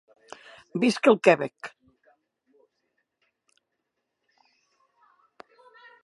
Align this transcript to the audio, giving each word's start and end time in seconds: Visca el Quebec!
Visca 0.83 1.11
el 1.15 1.17
Quebec! 1.27 1.69